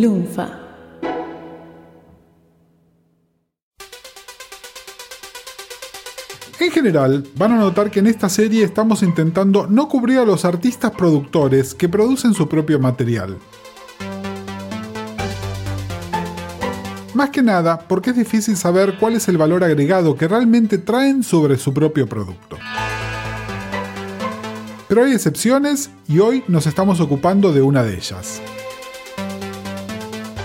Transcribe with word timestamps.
Lunfa. 0.00 0.60
En 6.60 6.70
general, 6.70 7.26
van 7.34 7.52
a 7.52 7.56
notar 7.56 7.90
que 7.90 8.00
en 8.00 8.06
esta 8.06 8.28
serie 8.28 8.62
estamos 8.62 9.02
intentando 9.02 9.66
no 9.66 9.88
cubrir 9.88 10.18
a 10.18 10.26
los 10.26 10.44
artistas 10.44 10.90
productores 10.90 11.74
que 11.74 11.88
producen 11.88 12.34
su 12.34 12.46
propio 12.46 12.78
material. 12.78 13.38
Más 17.14 17.30
que 17.30 17.42
nada 17.42 17.78
porque 17.78 18.10
es 18.10 18.16
difícil 18.16 18.56
saber 18.58 18.98
cuál 19.00 19.14
es 19.14 19.28
el 19.28 19.38
valor 19.38 19.64
agregado 19.64 20.14
que 20.14 20.28
realmente 20.28 20.76
traen 20.76 21.22
sobre 21.22 21.56
su 21.56 21.72
propio 21.72 22.06
producto. 22.06 22.58
Pero 24.88 25.04
hay 25.04 25.12
excepciones 25.12 25.90
y 26.06 26.18
hoy 26.18 26.44
nos 26.48 26.66
estamos 26.66 27.00
ocupando 27.00 27.54
de 27.54 27.62
una 27.62 27.82
de 27.82 27.94
ellas. 27.94 28.42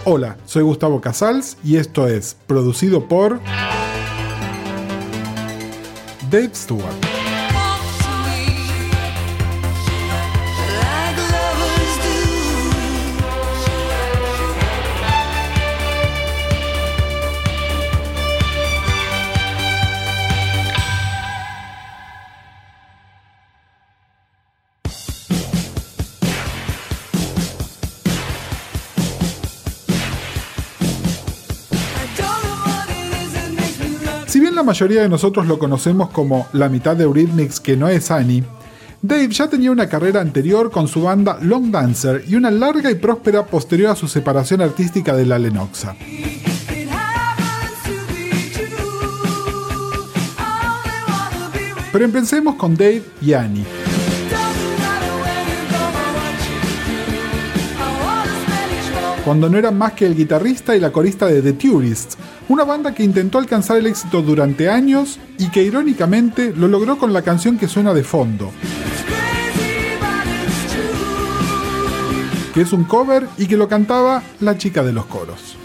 Hola, 0.04 0.36
soy 0.48 0.64
Gustavo 0.64 1.00
Casals 1.00 1.58
y 1.64 1.78
esto 1.78 2.08
es 2.08 2.36
producido 2.48 3.08
por 3.08 3.40
Dave 6.32 6.50
Stewart. 6.56 7.11
Mayoría 34.72 35.02
de 35.02 35.10
nosotros 35.10 35.48
lo 35.48 35.60
conocemos 35.60 36.12
como 36.12 36.48
la 36.54 36.70
mitad 36.70 36.96
de 36.96 37.04
Eurythmics 37.04 37.60
que 37.60 37.76
no 37.76 37.90
es 37.90 38.10
Annie, 38.10 38.42
Dave 39.02 39.28
ya 39.28 39.50
tenía 39.50 39.70
una 39.70 39.90
carrera 39.90 40.22
anterior 40.22 40.72
con 40.72 40.88
su 40.88 41.02
banda 41.02 41.38
Long 41.42 41.72
Dancer 41.72 42.24
y 42.26 42.36
una 42.36 42.50
larga 42.50 42.90
y 42.90 42.96
próspera 42.96 43.46
posterior 43.46 43.92
a 43.92 43.98
su 43.98 44.08
separación 44.08 44.62
artística 44.62 45.14
de 45.14 45.26
la 45.26 45.38
Lenoxa. 45.40 45.98
Pero 51.92 52.06
empecemos 52.06 52.56
con 52.56 52.78
Dave 52.78 53.04
y 53.22 53.34
Annie. 53.34 53.81
Cuando 59.24 59.50
no 59.50 59.58
eran 59.58 59.78
más 59.78 59.94
que 59.94 60.08
el 60.08 60.16
guitarrista 60.16 60.76
y 60.76 60.80
la 60.80 60.92
corista 60.92 61.28
de 61.28 61.44
The 61.44 61.54
Tourists, 61.54 62.18
una 62.50 62.64
banda 62.64 62.96
que 62.96 63.04
intentó 63.04 63.38
alcanzar 63.38 63.78
el 63.78 63.86
éxito 63.86 64.24
durante 64.24 64.68
años 64.68 65.20
y 65.38 65.50
que 65.50 65.62
irónicamente 65.62 66.54
lo 66.56 66.68
logró 66.68 66.98
con 66.98 67.14
la 67.14 67.22
canción 67.22 67.60
que 67.60 67.68
suena 67.68 67.94
de 67.94 68.04
fondo. 68.04 68.52
Que 72.56 72.62
es 72.62 72.74
un 72.74 72.86
cover 72.86 73.28
y 73.38 73.46
que 73.46 73.58
lo 73.58 73.70
cantaba 73.70 74.24
la 74.40 74.58
chica 74.58 74.84
de 74.84 74.92
los 74.92 75.06
coros. 75.06 75.56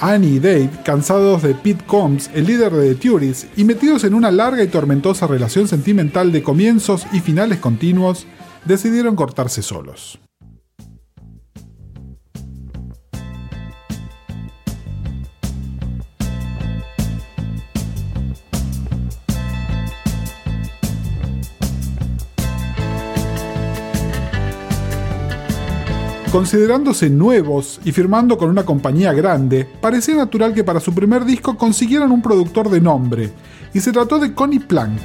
Annie 0.00 0.36
y 0.36 0.38
Dave, 0.38 0.70
cansados 0.84 1.42
de 1.42 1.54
Pete 1.54 1.84
Combs, 1.86 2.30
el 2.34 2.46
líder 2.46 2.72
de 2.72 2.94
The 2.94 3.08
Tourists, 3.08 3.46
y 3.56 3.64
metidos 3.64 4.04
en 4.04 4.14
una 4.14 4.30
larga 4.30 4.62
y 4.62 4.68
tormentosa 4.68 5.26
relación 5.26 5.68
sentimental 5.68 6.32
de 6.32 6.42
comienzos 6.42 7.06
y 7.12 7.20
finales 7.20 7.58
continuos, 7.58 8.26
decidieron 8.64 9.16
cortarse 9.16 9.62
solos. 9.62 10.18
Considerándose 26.32 27.08
nuevos 27.08 27.80
y 27.84 27.92
firmando 27.92 28.36
con 28.36 28.50
una 28.50 28.66
compañía 28.66 29.14
grande, 29.14 29.66
parecía 29.80 30.14
natural 30.14 30.52
que 30.52 30.62
para 30.62 30.78
su 30.78 30.92
primer 30.92 31.24
disco 31.24 31.56
consiguieran 31.56 32.12
un 32.12 32.20
productor 32.20 32.68
de 32.68 32.82
nombre, 32.82 33.32
y 33.72 33.80
se 33.80 33.92
trató 33.92 34.18
de 34.18 34.34
Connie 34.34 34.60
Plank, 34.60 35.00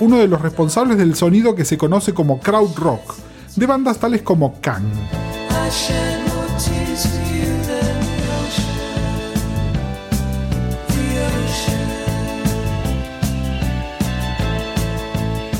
uno 0.00 0.16
de 0.16 0.26
los 0.26 0.40
responsables 0.40 0.96
del 0.96 1.14
sonido 1.14 1.54
que 1.54 1.66
se 1.66 1.76
conoce 1.76 2.14
como 2.14 2.40
crowd 2.40 2.74
rock, 2.76 3.14
de 3.56 3.66
bandas 3.66 3.98
tales 3.98 4.22
como 4.22 4.58
Kang. 4.60 4.84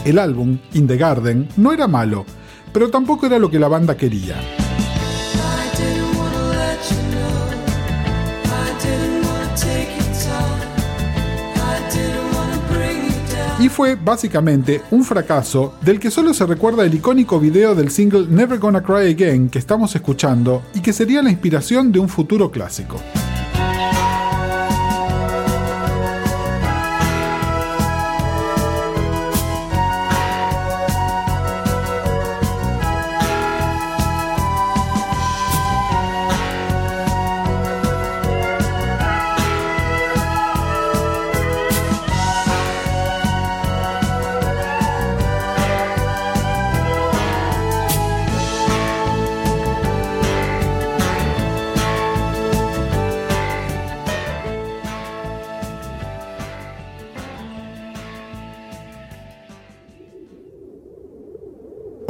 El 0.06 0.20
álbum, 0.20 0.56
In 0.74 0.86
the 0.86 0.96
Garden, 0.96 1.48
no 1.56 1.72
era 1.72 1.88
malo, 1.88 2.24
pero 2.72 2.88
tampoco 2.90 3.26
era 3.26 3.40
lo 3.40 3.50
que 3.50 3.58
la 3.58 3.66
banda 3.66 3.96
quería. 3.96 4.36
Y 13.58 13.68
fue 13.68 13.96
básicamente 13.96 14.82
un 14.92 15.02
fracaso 15.02 15.74
del 15.80 15.98
que 15.98 16.12
solo 16.12 16.32
se 16.34 16.46
recuerda 16.46 16.84
el 16.84 16.94
icónico 16.94 17.40
video 17.40 17.74
del 17.74 17.90
single 17.90 18.28
Never 18.28 18.60
Gonna 18.60 18.84
Cry 18.84 19.10
Again 19.10 19.48
que 19.48 19.58
estamos 19.58 19.96
escuchando 19.96 20.62
y 20.72 20.82
que 20.82 20.92
sería 20.92 21.20
la 21.20 21.30
inspiración 21.30 21.90
de 21.90 21.98
un 21.98 22.08
futuro 22.08 22.52
clásico. 22.52 23.00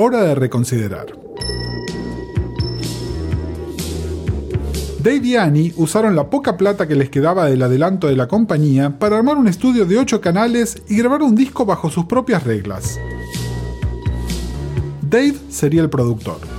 Hora 0.07 0.23
de 0.23 0.37
reconsiderar. 0.37 1.07
Dave 5.03 5.27
y 5.27 5.37
Annie 5.37 5.73
usaron 5.77 6.15
la 6.15 6.31
poca 6.31 6.57
plata 6.57 6.87
que 6.87 6.95
les 6.95 7.11
quedaba 7.11 7.47
del 7.47 7.63
adelanto 7.63 8.07
de 8.07 8.15
la 8.15 8.29
compañía 8.29 8.99
para 8.99 9.17
armar 9.17 9.37
un 9.37 9.49
estudio 9.49 9.85
de 9.85 9.99
8 9.99 10.21
canales 10.21 10.83
y 10.89 10.97
grabar 10.97 11.23
un 11.23 11.35
disco 11.35 11.65
bajo 11.65 11.91
sus 11.91 12.05
propias 12.05 12.45
reglas. 12.45 13.01
Dave 15.03 15.37
sería 15.49 15.83
el 15.83 15.91
productor. 15.91 16.56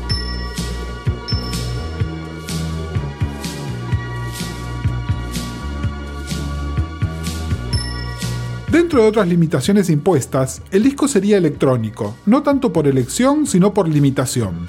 Dentro 8.77 9.01
de 9.01 9.07
otras 9.07 9.27
limitaciones 9.27 9.89
impuestas, 9.89 10.61
el 10.69 10.83
disco 10.83 11.07
sería 11.07 11.35
electrónico, 11.37 12.15
no 12.27 12.43
tanto 12.43 12.71
por 12.71 12.85
elección, 12.85 13.47
sino 13.47 13.73
por 13.73 13.89
limitación. 13.89 14.67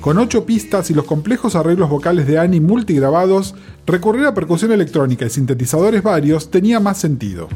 Con 0.00 0.18
ocho 0.18 0.46
pistas 0.46 0.88
y 0.90 0.94
los 0.94 1.04
complejos 1.04 1.56
arreglos 1.56 1.90
vocales 1.90 2.28
de 2.28 2.38
Annie 2.38 2.60
multigrabados, 2.60 3.56
recurrir 3.84 4.24
a 4.26 4.32
percusión 4.32 4.70
electrónica 4.70 5.26
y 5.26 5.30
sintetizadores 5.30 6.04
varios 6.04 6.48
tenía 6.52 6.78
más 6.78 6.98
sentido. 6.98 7.48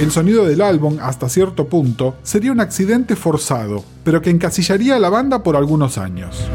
El 0.00 0.12
sonido 0.12 0.44
del 0.46 0.62
álbum, 0.62 0.98
hasta 1.02 1.28
cierto 1.28 1.66
punto, 1.66 2.14
sería 2.22 2.52
un 2.52 2.60
accidente 2.60 3.16
forzado, 3.16 3.84
pero 4.04 4.22
que 4.22 4.30
encasillaría 4.30 4.94
a 4.94 5.00
la 5.00 5.08
banda 5.08 5.42
por 5.42 5.56
algunos 5.56 5.98
años. 5.98 6.48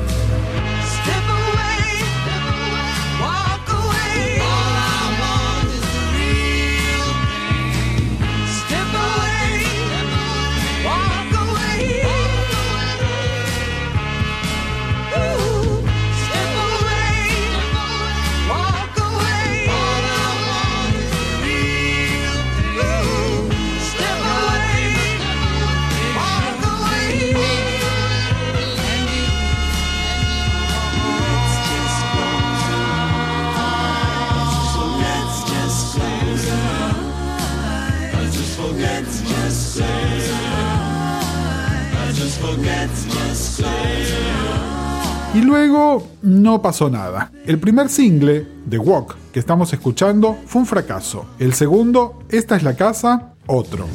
Luego 45.44 46.08
no 46.22 46.62
pasó 46.62 46.90
nada. 46.90 47.32
El 47.46 47.60
primer 47.60 47.90
single, 47.90 48.48
The 48.70 48.78
Walk, 48.78 49.16
que 49.32 49.40
estamos 49.40 49.72
escuchando, 49.74 50.38
fue 50.46 50.62
un 50.62 50.66
fracaso. 50.66 51.26
El 51.40 51.54
segundo, 51.54 52.20
Esta 52.30 52.56
es 52.56 52.64
la 52.64 52.76
casa, 52.76 53.34
otro. 53.48 53.88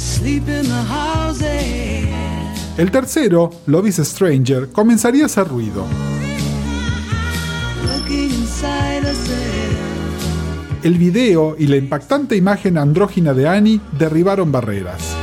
El 2.77 2.91
tercero, 2.93 3.51
Love 3.67 3.89
is 3.89 3.97
Stranger, 3.97 4.71
comenzaría 4.71 5.25
a 5.25 5.27
hacer 5.27 5.49
ruido. 5.49 5.85
El 10.85 10.97
video 10.97 11.57
y 11.59 11.67
la 11.67 11.77
impactante 11.77 12.37
imagen 12.37 12.79
andrógina 12.79 13.35
de 13.35 13.49
Annie 13.49 13.81
derribaron 13.99 14.53
barreras. 14.53 15.18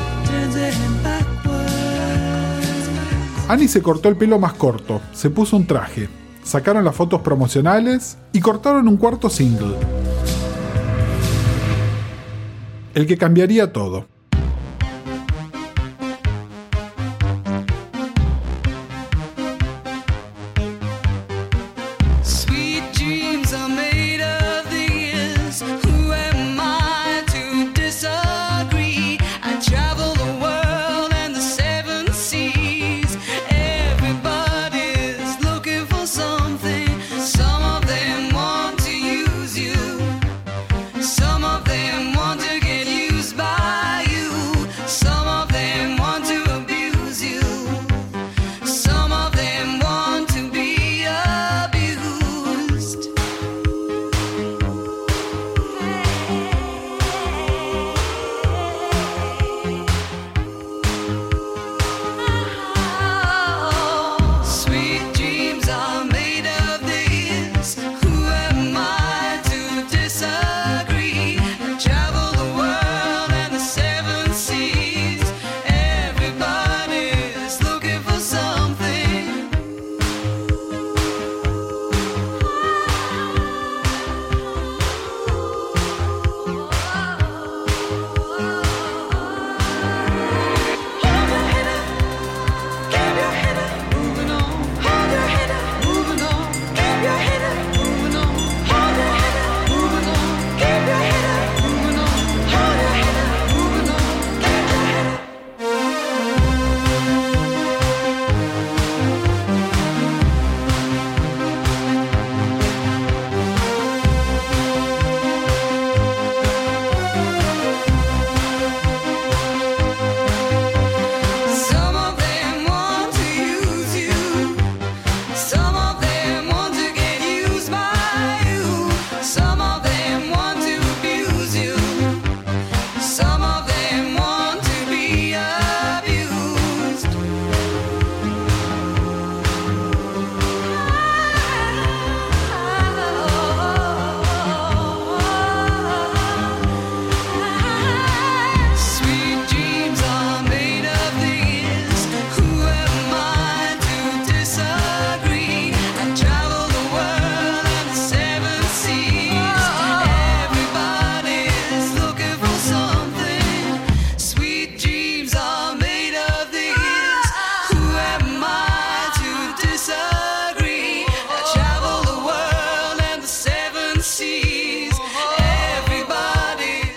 Annie 3.48 3.68
se 3.68 3.84
cortó 3.84 4.10
el 4.10 4.16
pelo 4.16 4.40
más 4.40 4.54
corto, 4.54 5.02
se 5.14 5.30
puso 5.30 5.56
un 5.56 5.68
traje, 5.68 6.10
sacaron 6.44 6.84
las 6.84 6.96
fotos 6.96 7.22
promocionales 7.22 8.18
y 8.34 8.40
cortaron 8.40 8.88
un 8.88 8.98
cuarto 8.98 9.30
single. 9.30 9.76
El 12.96 13.06
que 13.06 13.18
cambiaría 13.18 13.72
todo. 13.72 14.08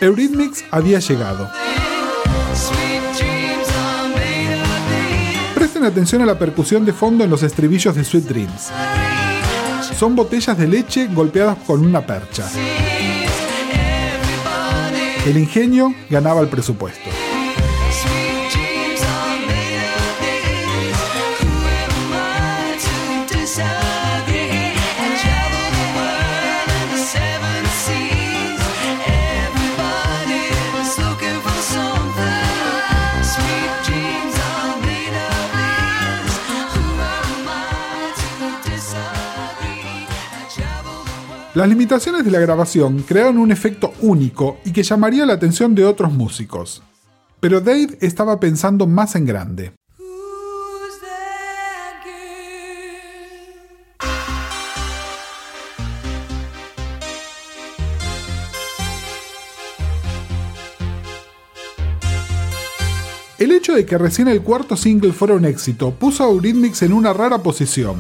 Eurythmics 0.09 0.65
había 0.71 1.01
llegado. 1.01 1.51
Presten 5.55 5.85
atención 5.85 6.23
a 6.23 6.27
la 6.27 6.39
percusión 6.39 6.87
de 6.87 6.95
fondo 6.95 7.25
en 7.25 7.31
los 7.31 7.43
estribillos 7.43 7.95
de 7.95 8.05
Sweet 8.05 8.25
Dreams. 8.25 8.71
Son 9.99 10.17
botellas 10.17 10.57
de 10.57 10.67
leche 10.67 11.09
golpeadas 11.13 11.59
con 11.67 11.85
una 11.85 12.07
percha. 12.07 12.49
El 15.27 15.37
ingenio 15.37 15.95
ganaba 16.09 16.41
el 16.41 16.49
presupuesto. 16.49 17.11
Las 41.59 41.69
limitaciones 41.69 42.25
de 42.25 42.31
la 42.31 42.39
grabación 42.39 43.03
crearon 43.03 43.37
un 43.37 43.51
efecto 43.51 43.93
único 44.01 44.59
y 44.65 44.71
que 44.71 44.85
llamaría 44.85 45.27
la 45.27 45.33
atención 45.33 45.75
de 45.75 45.85
otros 45.85 46.13
músicos. 46.13 46.85
Pero 47.41 47.61
Dave 47.61 47.99
estaba 48.01 48.39
pensando 48.39 48.87
más 48.87 49.17
en 49.17 49.27
grande. 49.27 49.73
El 63.37 63.51
hecho 63.51 63.75
de 63.75 63.85
que 63.85 63.99
recién 63.99 64.29
el 64.29 64.43
cuarto 64.43 64.77
single 64.77 65.13
fuera 65.13 65.35
un 65.35 65.45
éxito 65.45 65.91
puso 65.91 66.23
a 66.23 66.29
Eurythmics 66.29 66.83
en 66.83 66.93
una 66.93 67.13
rara 67.13 67.39
posición. 67.43 67.97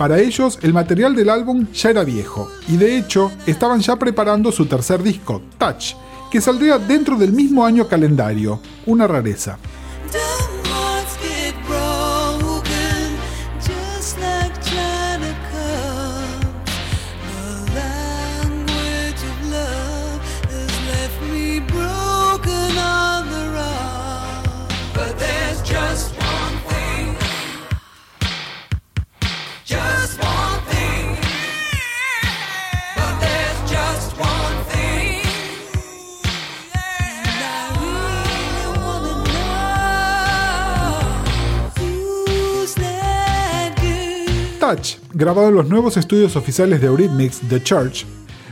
Para 0.00 0.18
ellos, 0.18 0.58
el 0.62 0.72
material 0.72 1.14
del 1.14 1.28
álbum 1.28 1.66
ya 1.74 1.90
era 1.90 2.04
viejo, 2.04 2.50
y 2.68 2.78
de 2.78 2.96
hecho, 2.96 3.30
estaban 3.44 3.80
ya 3.80 3.96
preparando 3.96 4.50
su 4.50 4.64
tercer 4.64 5.02
disco, 5.02 5.42
Touch, 5.58 5.92
que 6.30 6.40
saldría 6.40 6.78
dentro 6.78 7.18
del 7.18 7.32
mismo 7.32 7.66
año 7.66 7.86
calendario, 7.86 8.60
una 8.86 9.06
rareza. 9.06 9.58
Grabado 45.12 45.48
en 45.48 45.54
los 45.56 45.68
nuevos 45.68 45.96
estudios 45.96 46.36
oficiales 46.36 46.80
de 46.80 46.86
Eurythmics, 46.86 47.40
The 47.48 47.62
Church, 47.62 48.06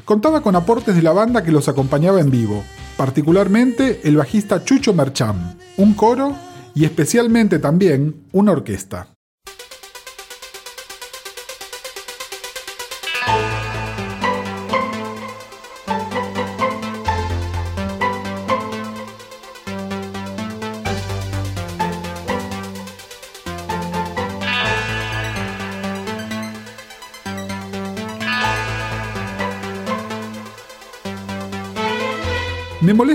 contaba 0.05 0.41
con 0.41 0.57
aportes 0.57 0.97
de 0.97 1.03
la 1.03 1.13
banda 1.13 1.45
que 1.45 1.53
los 1.53 1.69
acompañaba 1.69 2.21
en 2.21 2.31
vivo, 2.31 2.65
particularmente 2.97 4.01
el 4.03 4.17
bajista 4.17 4.65
Chucho 4.65 4.93
Mercham, 4.95 5.55
un 5.77 5.95
coro 5.95 6.35
y 6.75 6.85
especialmente 6.85 7.59
también 7.59 8.17
una 8.33 8.53
orquesta. 8.53 9.18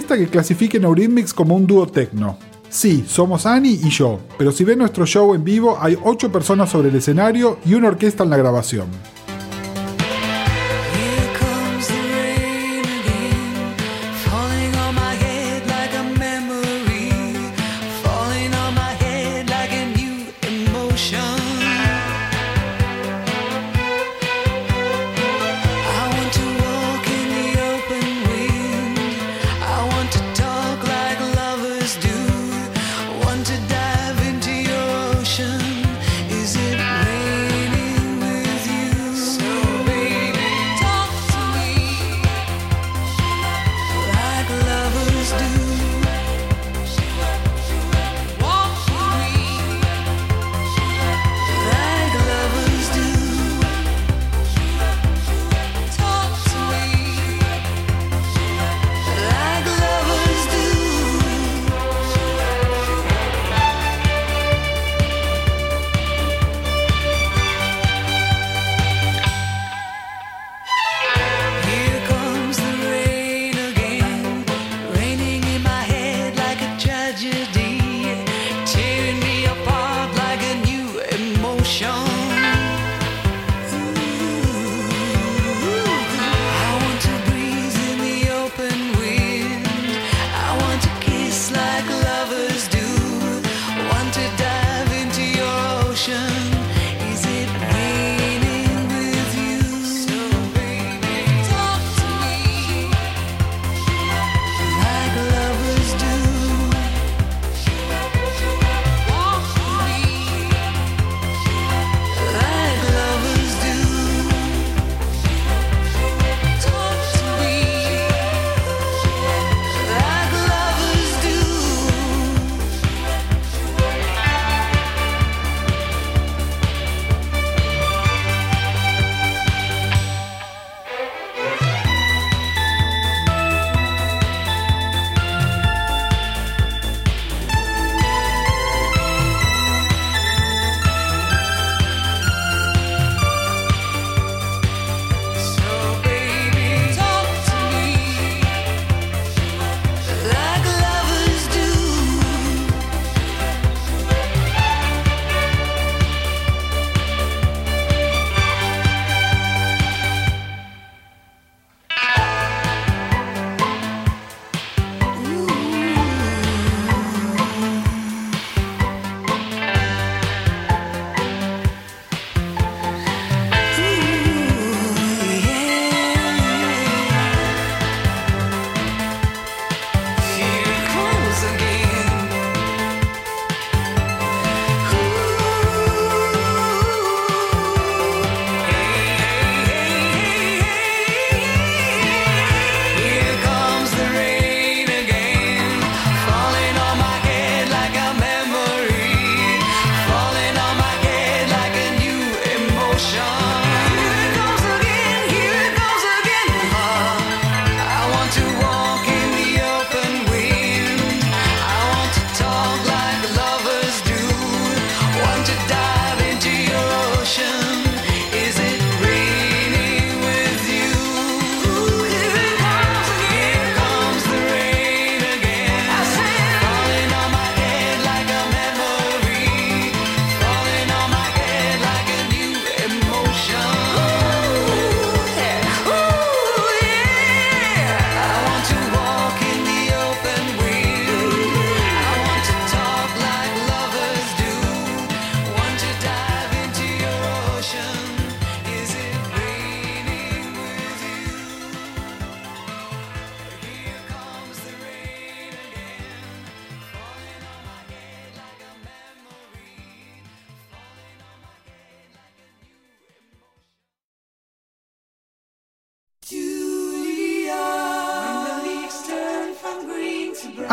Que 0.07 0.27
clasifiquen 0.27 0.85
a 0.85 0.89
como 1.33 1.55
un 1.55 1.65
dúo 1.65 1.87
techno. 1.87 2.37
Sí, 2.69 3.03
somos 3.07 3.47
Annie 3.47 3.79
y 3.83 3.89
yo, 3.89 4.19
pero 4.37 4.51
si 4.51 4.63
ven 4.63 4.77
nuestro 4.77 5.07
show 5.07 5.33
en 5.33 5.43
vivo 5.43 5.77
hay 5.79 5.97
8 6.03 6.31
personas 6.31 6.69
sobre 6.69 6.89
el 6.89 6.95
escenario 6.95 7.57
y 7.65 7.73
una 7.73 7.87
orquesta 7.87 8.23
en 8.23 8.29
la 8.29 8.37
grabación. 8.37 8.87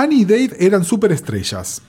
Annie 0.01 0.21
y 0.21 0.25
Dave 0.25 0.57
eran 0.59 0.83
superestrellas. 0.83 1.83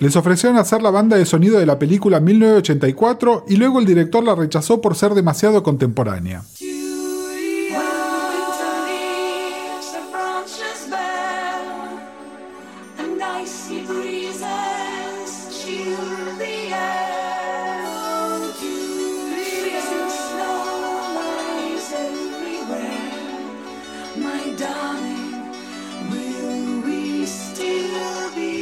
Les 0.00 0.16
ofrecieron 0.16 0.58
hacer 0.58 0.82
la 0.82 0.90
banda 0.90 1.16
de 1.16 1.24
sonido 1.24 1.60
de 1.60 1.66
la 1.66 1.78
película 1.78 2.18
1984 2.18 3.44
y 3.46 3.54
luego 3.54 3.78
el 3.78 3.86
director 3.86 4.24
la 4.24 4.34
rechazó 4.34 4.80
por 4.80 4.96
ser 4.96 5.14
demasiado 5.14 5.62
contemporánea. 5.62 6.42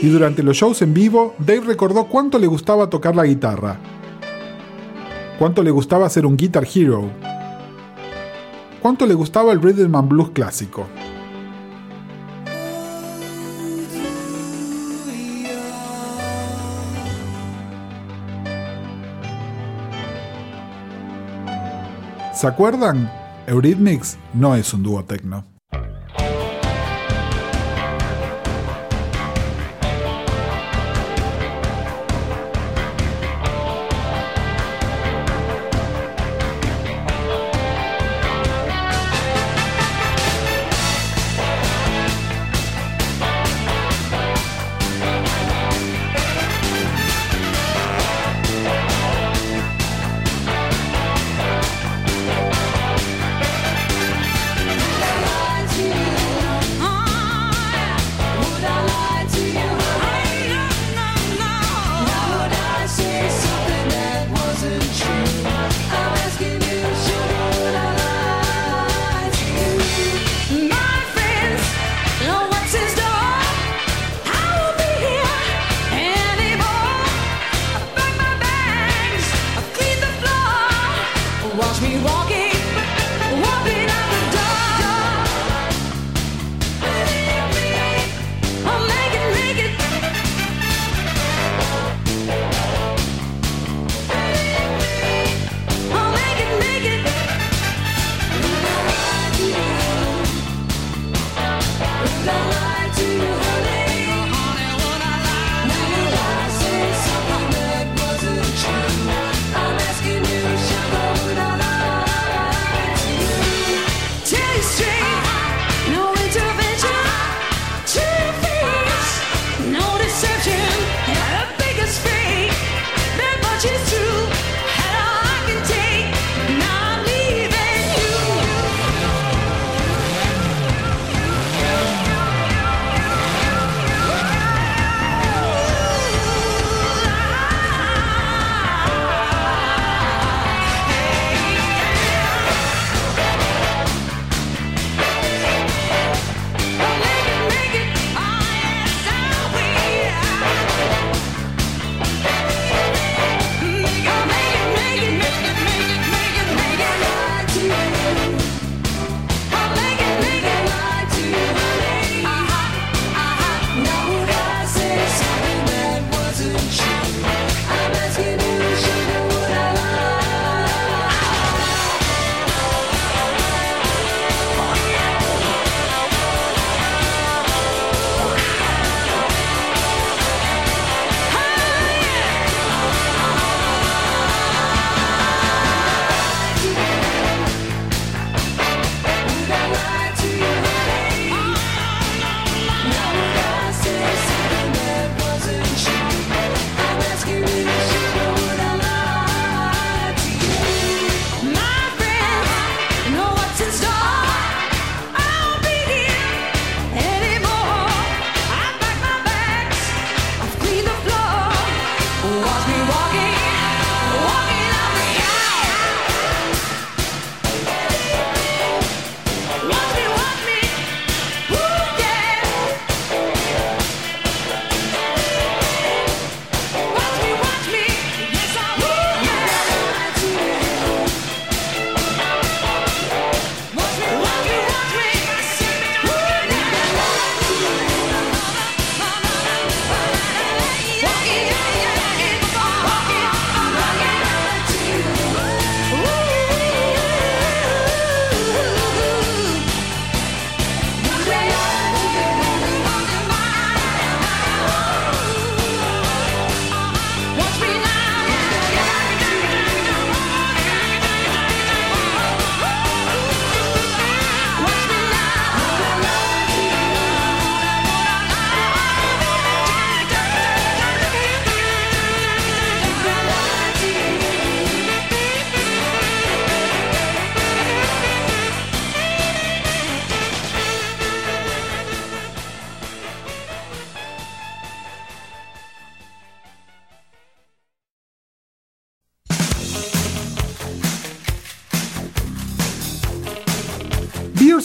Y 0.07 0.09
durante 0.09 0.45
los 0.45 0.57
shows 0.57 0.83
en 0.83 0.95
vivo, 0.95 1.35
Dave 1.37 1.63
recordó 1.63 2.07
cuánto 2.07 2.39
le 2.39 2.47
gustaba 2.47 2.89
tocar 2.89 3.17
la 3.17 3.25
guitarra, 3.25 3.81
cuánto 5.37 5.65
le 5.65 5.73
gustaba 5.73 6.09
ser 6.09 6.25
un 6.25 6.37
guitar 6.37 6.65
hero, 6.73 7.11
cuánto 8.81 9.05
le 9.05 9.15
gustaba 9.15 9.51
el 9.51 9.61
rhythm 9.61 9.97
and 9.97 10.09
blues 10.09 10.31
clásico. 10.31 10.87
¿Se 22.33 22.47
acuerdan? 22.47 23.11
Eurythmics 23.49 24.19
no 24.35 24.55
es 24.55 24.73
un 24.73 24.85
dúo 24.85 25.03
tecno. 25.05 25.56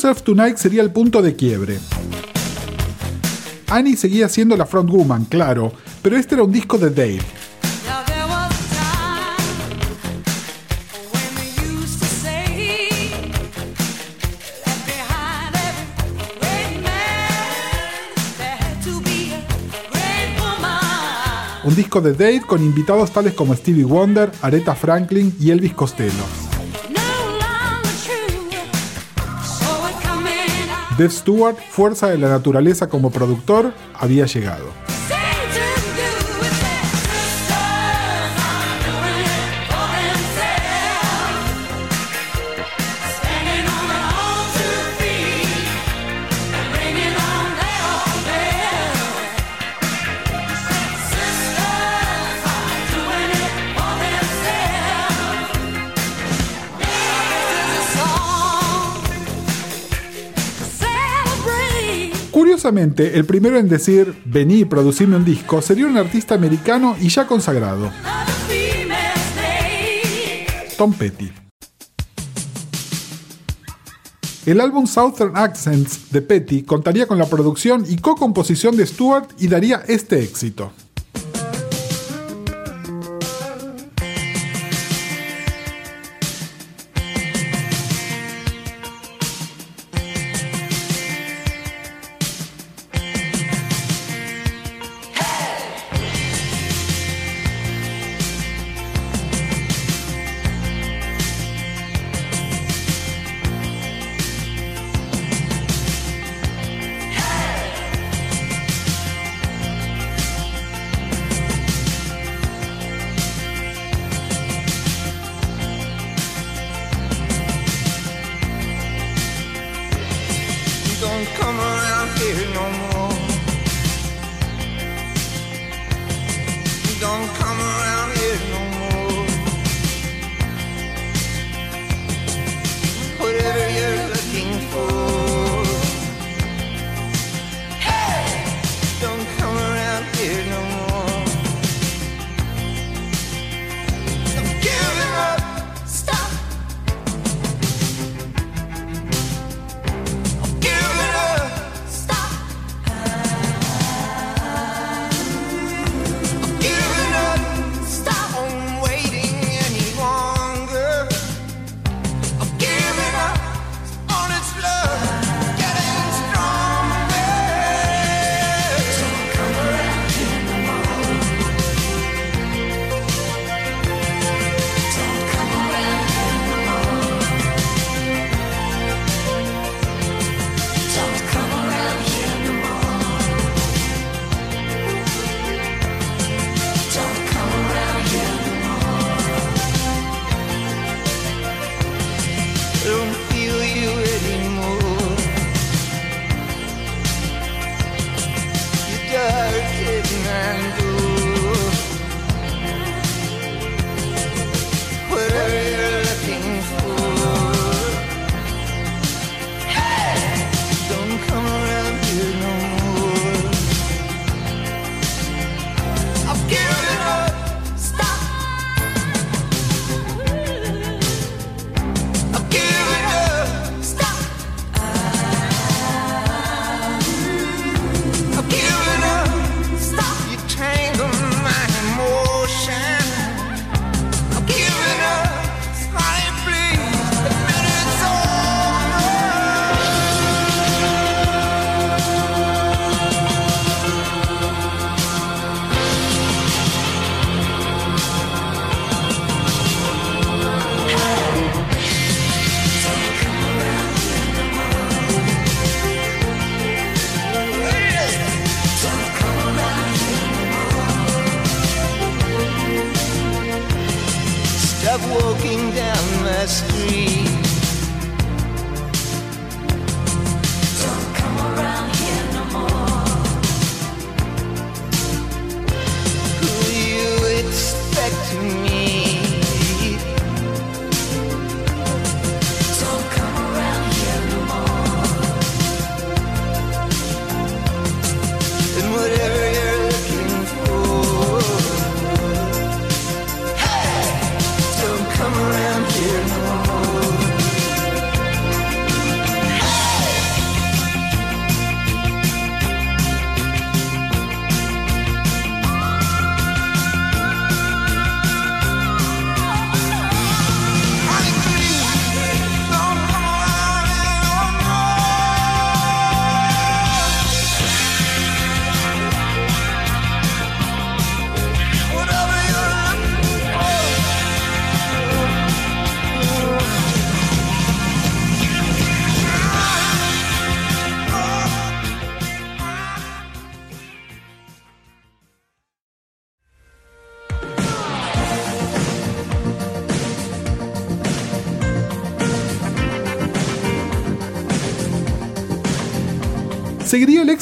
Yourself 0.03 0.23
Tonight 0.23 0.57
sería 0.57 0.81
el 0.81 0.89
punto 0.89 1.21
de 1.21 1.35
quiebre. 1.35 1.77
Annie 3.69 3.95
seguía 3.95 4.27
siendo 4.29 4.57
la 4.57 4.65
frontwoman, 4.65 5.25
claro, 5.25 5.71
pero 6.01 6.17
este 6.17 6.33
era 6.33 6.43
un 6.43 6.51
disco 6.51 6.79
de 6.79 6.89
Dave. 6.89 7.19
Un 21.63 21.75
disco 21.75 22.01
de 22.01 22.13
Dave 22.13 22.41
con 22.47 22.63
invitados 22.63 23.11
tales 23.11 23.35
como 23.35 23.53
Stevie 23.53 23.83
Wonder, 23.83 24.31
Aretha 24.41 24.73
Franklin 24.73 25.35
y 25.39 25.51
Elvis 25.51 25.75
Costello. 25.75 26.40
Dave 31.01 31.13
Stewart, 31.13 31.57
fuerza 31.57 32.11
de 32.11 32.19
la 32.19 32.29
naturaleza 32.29 32.87
como 32.87 33.09
productor, 33.09 33.73
había 33.95 34.27
llegado. 34.27 34.90
El 62.77 63.25
primero 63.25 63.57
en 63.57 63.67
decir 63.67 64.15
vení 64.25 64.59
y 64.61 64.65
producirme 64.65 65.17
un 65.17 65.25
disco 65.25 65.61
sería 65.61 65.85
un 65.85 65.97
artista 65.97 66.35
americano 66.35 66.95
y 67.01 67.09
ya 67.09 67.27
consagrado. 67.27 67.91
Tom 70.77 70.93
Petty. 70.93 71.31
El 74.45 74.61
álbum 74.61 74.87
Southern 74.87 75.35
Accents 75.35 76.11
de 76.11 76.21
Petty 76.21 76.63
contaría 76.63 77.07
con 77.07 77.17
la 77.17 77.25
producción 77.25 77.85
y 77.87 77.97
co-composición 77.97 78.77
de 78.77 78.87
Stewart 78.87 79.27
y 79.37 79.47
daría 79.47 79.83
este 79.87 80.23
éxito. 80.23 80.71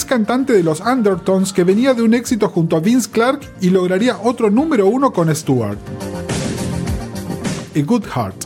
Cantante 0.10 0.54
de 0.54 0.64
los 0.64 0.80
Undertones 0.82 1.54
que 1.54 1.64
venía 1.64 1.94
de 1.94 2.02
un 2.02 2.16
éxito 2.16 2.50
junto 2.50 2.76
a 2.76 2.80
Vince 2.80 3.12
Clark 3.12 3.42
y 3.62 3.70
lograría 3.70 4.18
otro 4.18 4.50
número 4.50 4.88
uno 4.88 5.14
con 5.14 5.34
Stewart. 5.34 5.78
A 7.76 7.80
Good 7.80 8.06
Heart. 8.06 8.46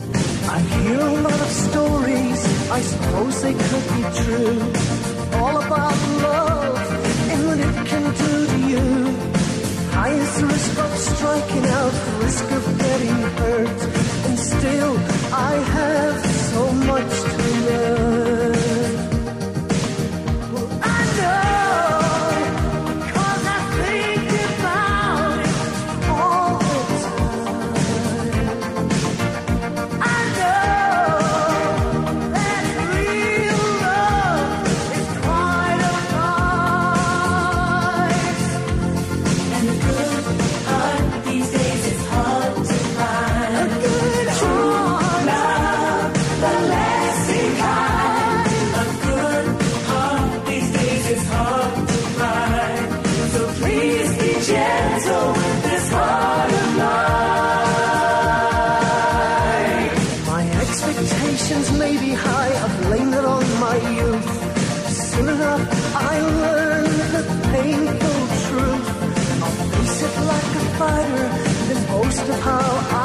El 72.44 73.03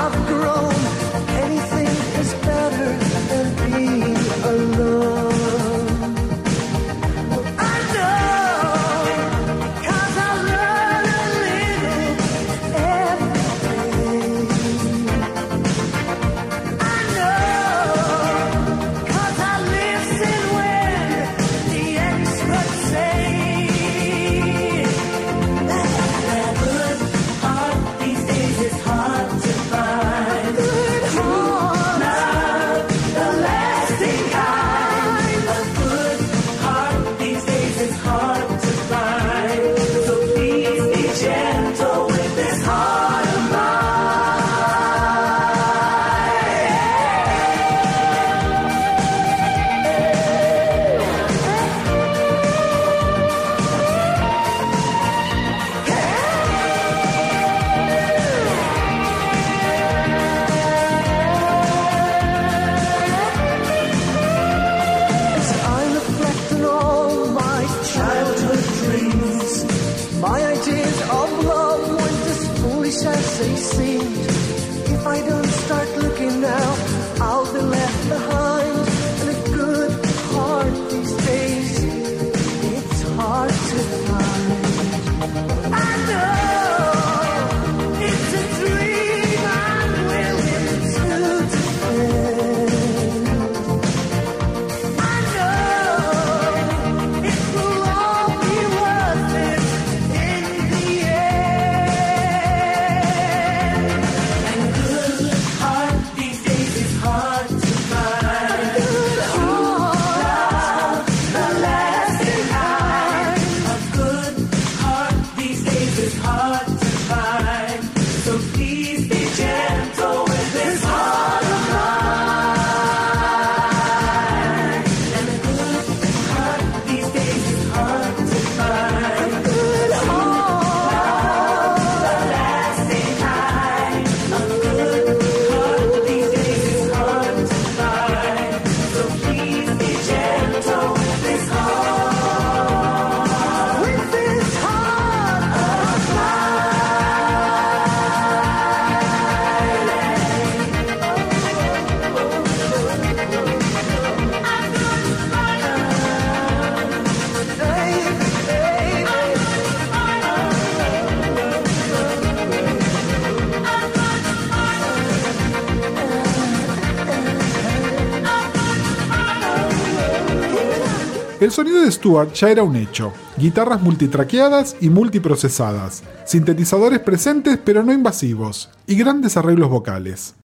sonido 171.60 171.82
de 171.82 171.92
Stuart 171.92 172.32
ya 172.36 172.50
era 172.50 172.64
un 172.64 172.78
hecho. 172.78 173.12
Guitarras 173.36 173.82
multitraqueadas 173.82 174.78
y 174.80 174.90
multiprocesadas, 174.90 176.04
sintetizadores 176.26 177.00
presentes 177.00 177.60
pero 177.62 177.84
no 177.84 177.92
invasivos, 177.92 178.70
y 178.88 178.96
grandes 178.96 179.36
arreglos 179.36 179.70
vocales. 179.70 180.36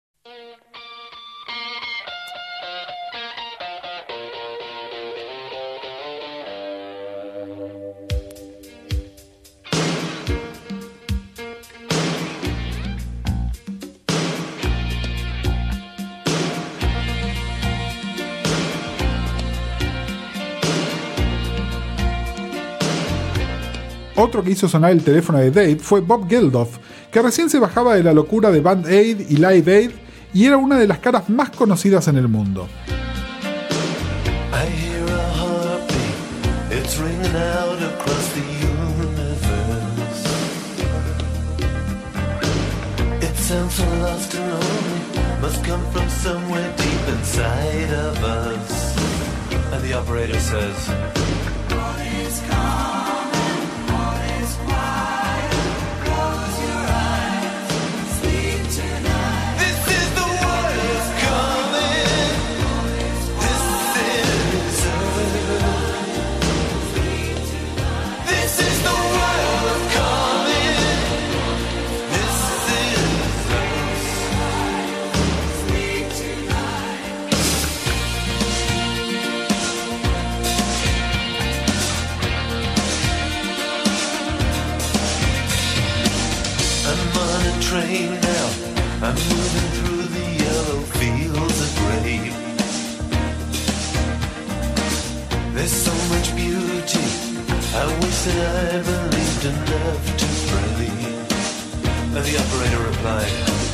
Otro 24.34 24.42
que 24.42 24.50
hizo 24.50 24.68
sonar 24.68 24.90
el 24.90 25.00
teléfono 25.00 25.38
de 25.38 25.52
Dave 25.52 25.76
fue 25.76 26.00
Bob 26.00 26.28
Geldof, 26.28 26.78
que 27.12 27.22
recién 27.22 27.48
se 27.48 27.60
bajaba 27.60 27.94
de 27.94 28.02
la 28.02 28.12
locura 28.12 28.50
de 28.50 28.60
Band 28.60 28.84
Aid 28.84 29.30
y 29.30 29.36
Live 29.36 29.72
Aid 29.72 29.90
y 30.32 30.46
era 30.46 30.56
una 30.56 30.76
de 30.76 30.88
las 30.88 30.98
caras 30.98 31.30
más 31.30 31.50
conocidas 31.50 32.08
en 32.08 32.16
el 32.16 32.26
mundo. 32.26 32.66
it's 36.72 36.98
ringing 36.98 37.36
out 37.36 37.80
across 37.80 38.24
train 87.74 88.10
now. 88.20 88.46
I'm 89.02 89.16
moving 89.30 89.68
through 89.76 90.04
the 90.16 90.26
yellow 90.44 90.80
fields 90.98 91.58
of 91.64 91.70
grape. 91.80 92.36
There's 95.54 95.76
so 95.86 95.94
much 96.12 96.28
beauty. 96.36 97.04
I 97.80 97.84
wish 98.00 98.18
that 98.26 98.38
I 98.62 98.82
believed 98.90 99.44
enough 99.54 100.04
to 100.20 100.26
pray. 100.50 100.94
And 102.14 102.22
the 102.28 102.34
operator 102.42 102.82
replied, 102.90 103.73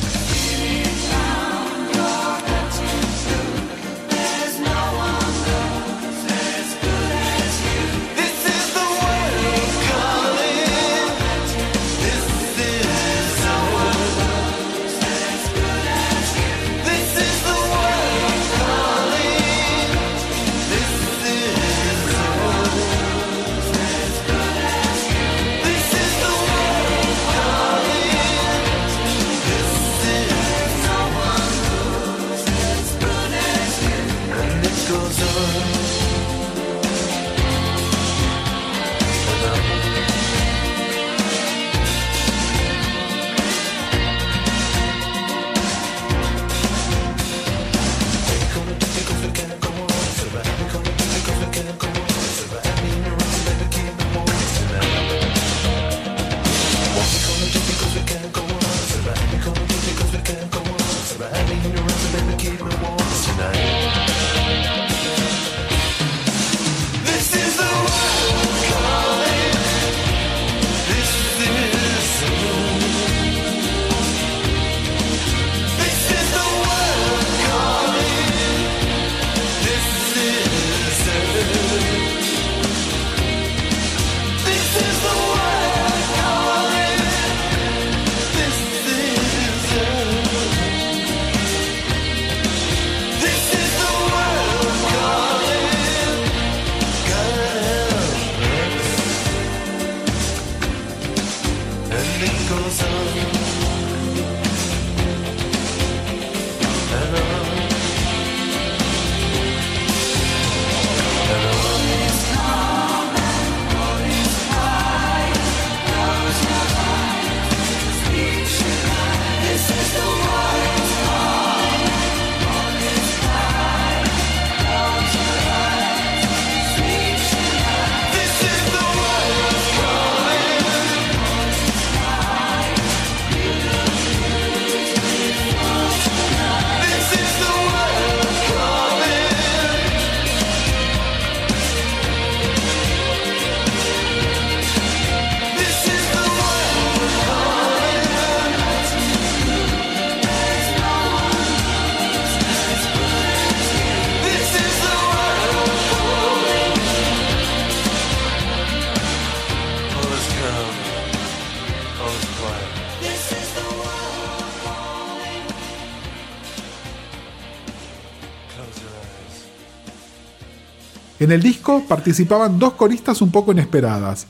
En 171.31 171.35
el 171.35 171.43
disco 171.43 171.81
participaban 171.87 172.59
dos 172.59 172.73
coristas 172.73 173.21
un 173.21 173.31
poco 173.31 173.53
inesperadas, 173.53 174.27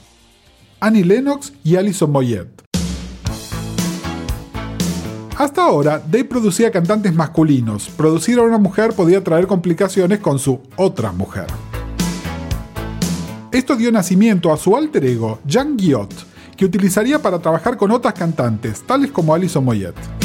Annie 0.80 1.04
Lennox 1.04 1.52
y 1.64 1.76
Alison 1.76 2.12
Moyet. 2.12 2.47
Hasta 5.36 5.64
ahora, 5.64 5.97
Dave 5.97 6.26
producía 6.26 6.70
cantantes 6.70 7.12
masculinos. 7.16 7.89
Producir 7.89 8.38
a 8.38 8.43
una 8.43 8.60
mujer 8.60 8.93
podía 8.93 9.24
traer 9.24 9.47
complicaciones 9.47 10.20
con 10.20 10.38
su 10.38 10.60
otra 10.76 11.12
mujer. 11.12 11.47
Esto 13.52 13.76
dio 13.76 13.91
nacimiento 13.91 14.54
a 14.54 14.58
su 14.58 14.78
alter 14.78 15.04
ego, 15.04 15.39
Jan 15.49 15.78
Guillot, 15.78 16.14
que 16.56 16.66
utilizaría 16.66 17.20
para 17.20 17.39
trabajar 17.39 17.78
con 17.78 17.89
otras 17.89 18.14
cantantes, 18.14 18.84
tales 18.86 19.10
como 19.10 19.34
Alison 19.34 19.66
Moyet. 19.66 20.20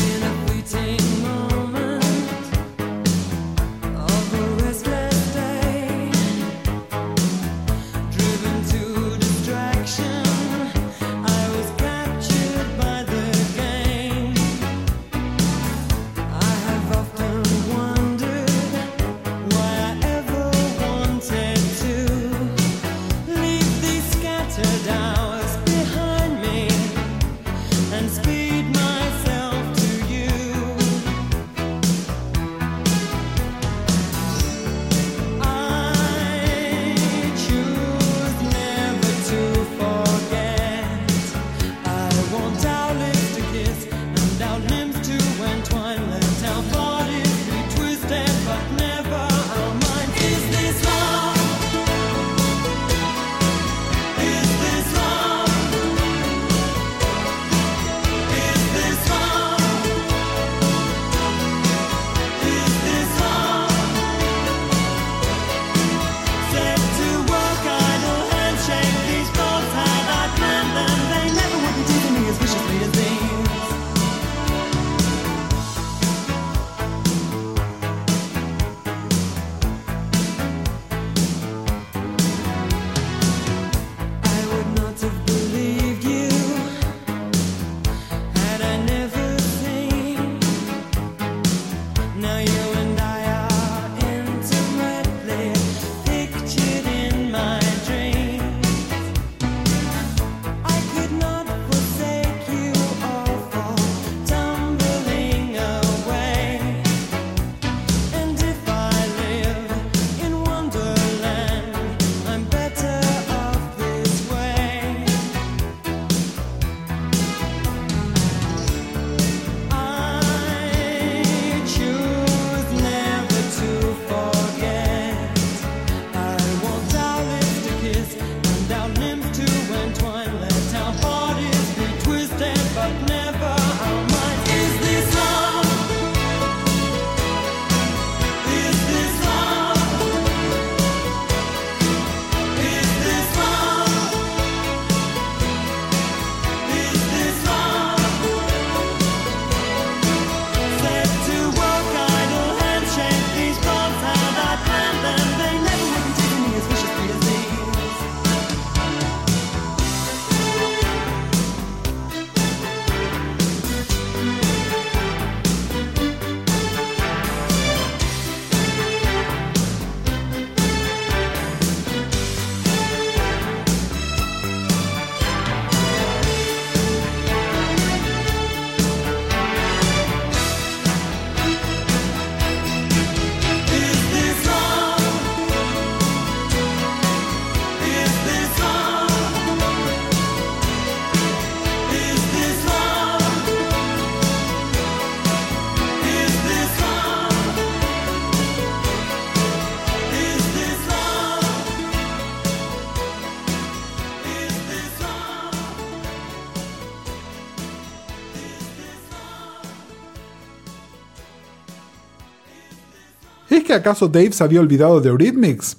Acaso 213.76 214.08
Dave 214.08 214.32
se 214.32 214.44
había 214.44 214.60
olvidado 214.60 215.00
de 215.00 215.08
Eurythmics? 215.08 215.76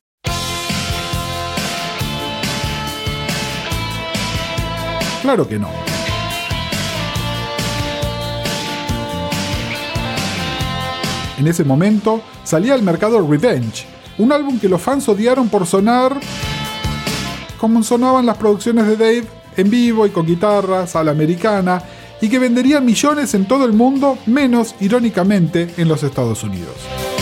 Claro 5.22 5.48
que 5.48 5.60
no. 5.60 5.70
En 11.38 11.48
ese 11.48 11.64
momento 11.64 12.22
salía 12.44 12.74
al 12.74 12.82
mercado 12.82 13.26
Revenge, 13.28 13.86
un 14.18 14.32
álbum 14.32 14.60
que 14.60 14.70
los 14.70 14.82
fans 14.82 15.08
odiaron 15.08 15.50
por 15.50 15.68
sonar 15.68 16.18
como 17.58 17.84
sonaban 17.84 18.26
las 18.26 18.38
producciones 18.38 18.88
de 18.88 18.98
Dave 18.98 19.24
en 19.58 19.70
vivo 19.70 20.06
y 20.06 20.12
con 20.12 20.26
guitarras 20.26 20.96
a 20.96 21.04
la 21.04 21.12
americana 21.12 21.82
y 22.22 22.30
que 22.30 22.40
vendería 22.40 22.80
millones 22.80 23.34
en 23.34 23.48
todo 23.48 23.66
el 23.66 23.74
mundo, 23.74 24.18
menos, 24.26 24.76
irónicamente, 24.80 25.74
en 25.78 25.88
los 25.88 26.04
Estados 26.04 26.44
Unidos. 26.44 27.17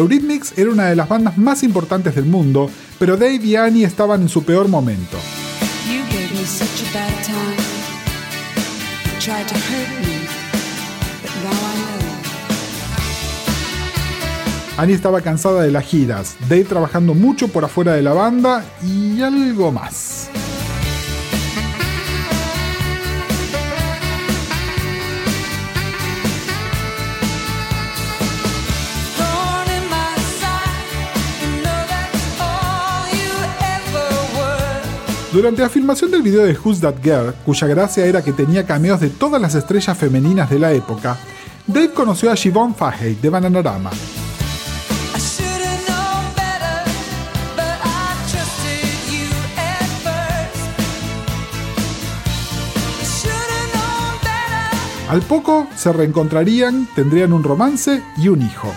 Eurythmics 0.00 0.56
era 0.56 0.70
una 0.70 0.86
de 0.86 0.96
las 0.96 1.10
bandas 1.10 1.36
más 1.36 1.62
importantes 1.62 2.14
del 2.14 2.24
mundo, 2.24 2.70
pero 2.98 3.18
Dave 3.18 3.40
y 3.44 3.56
Annie 3.56 3.84
estaban 3.84 4.22
en 4.22 4.28
su 4.30 4.42
peor 4.44 4.66
momento. 4.66 5.18
Annie 14.78 14.94
estaba 14.94 15.20
cansada 15.20 15.62
de 15.62 15.70
las 15.70 15.84
giras, 15.84 16.36
Dave 16.48 16.64
trabajando 16.64 17.12
mucho 17.12 17.48
por 17.48 17.66
afuera 17.66 17.92
de 17.92 18.00
la 18.00 18.14
banda 18.14 18.64
y 18.82 19.20
algo 19.20 19.70
más. 19.70 20.19
Durante 35.32 35.62
la 35.62 35.68
filmación 35.68 36.10
del 36.10 36.22
video 36.22 36.44
de 36.44 36.58
Who's 36.58 36.80
That 36.80 36.96
Girl, 37.04 37.32
cuya 37.46 37.68
gracia 37.68 38.04
era 38.04 38.20
que 38.20 38.32
tenía 38.32 38.66
cameos 38.66 38.98
de 38.98 39.10
todas 39.10 39.40
las 39.40 39.54
estrellas 39.54 39.96
femeninas 39.96 40.50
de 40.50 40.58
la 40.58 40.72
época, 40.72 41.16
Dave 41.68 41.92
conoció 41.92 42.32
a 42.32 42.36
Siobhan 42.36 42.74
Fahey 42.74 43.14
de 43.14 43.30
Bananarama. 43.30 43.90
Al 55.08 55.22
poco 55.22 55.68
se 55.76 55.92
reencontrarían, 55.92 56.88
tendrían 56.96 57.32
un 57.32 57.44
romance 57.44 58.02
y 58.16 58.28
un 58.28 58.42
hijo. 58.42 58.72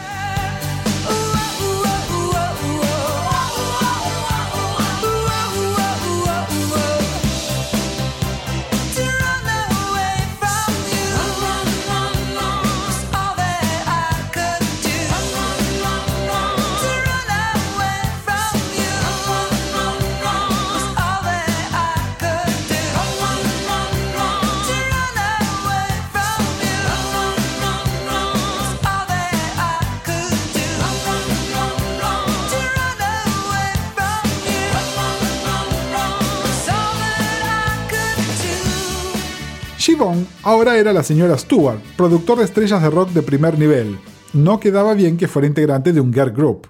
Shivon 39.85 40.25
ahora 40.43 40.77
era 40.77 40.93
la 40.93 41.03
señora 41.03 41.37
Stewart, 41.37 41.77
productor 41.97 42.37
de 42.37 42.45
estrellas 42.45 42.81
de 42.81 42.89
rock 42.89 43.09
de 43.09 43.21
primer 43.21 43.59
nivel. 43.59 43.99
No 44.31 44.57
quedaba 44.57 44.93
bien 44.93 45.17
que 45.17 45.27
fuera 45.27 45.45
integrante 45.45 45.91
de 45.91 45.99
un 45.99 46.13
girl 46.13 46.31
group. 46.31 46.69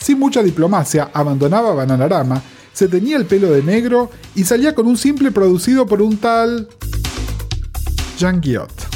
Sin 0.00 0.18
mucha 0.18 0.42
diplomacia, 0.42 1.12
abandonaba 1.14 1.72
Bananarama, 1.72 2.42
se 2.72 2.88
teñía 2.88 3.16
el 3.16 3.26
pelo 3.26 3.52
de 3.52 3.62
negro 3.62 4.10
y 4.34 4.42
salía 4.42 4.74
con 4.74 4.88
un 4.88 4.98
simple 4.98 5.30
producido 5.30 5.86
por 5.86 6.02
un 6.02 6.16
tal. 6.16 6.68
Jean 8.18 8.40
Guillot. 8.40 8.93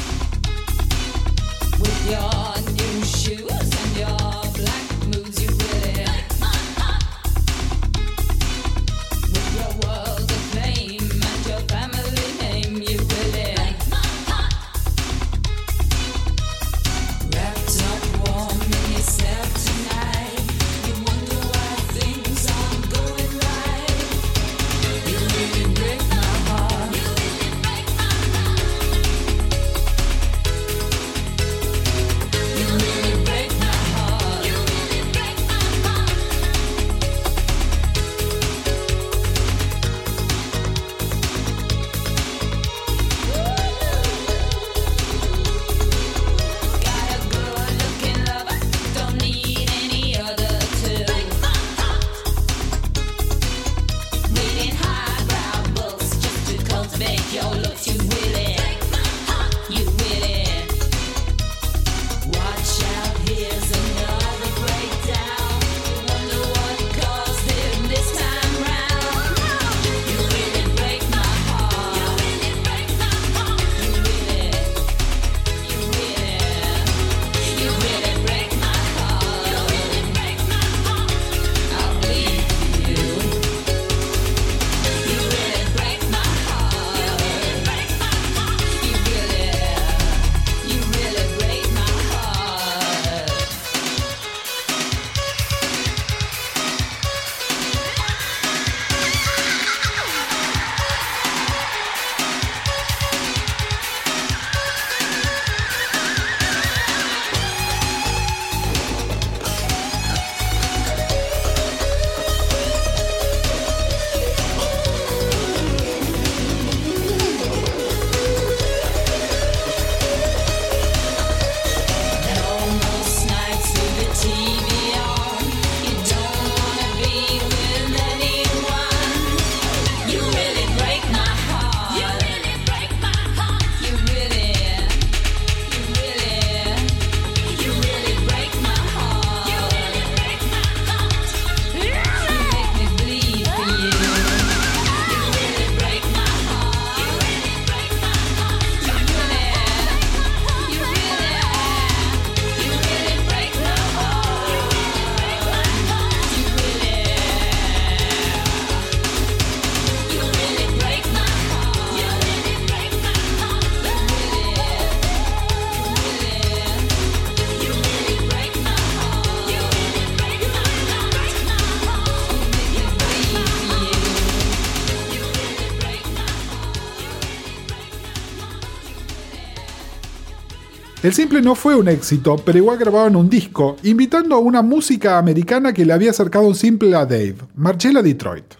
El 181.09 181.15
simple 181.15 181.41
no 181.41 181.55
fue 181.55 181.73
un 181.73 181.87
éxito, 181.87 182.35
pero 182.45 182.59
igual 182.59 182.77
grababan 182.77 183.15
un 183.15 183.27
disco, 183.27 183.77
invitando 183.81 184.35
a 184.35 184.37
una 184.37 184.61
música 184.61 185.17
americana 185.17 185.73
que 185.73 185.83
le 185.83 185.91
había 185.91 186.11
acercado 186.11 186.45
un 186.45 186.53
simple 186.53 186.95
a 186.95 187.03
Dave, 187.03 187.37
Marcella 187.55 188.03
Detroit. 188.03 188.53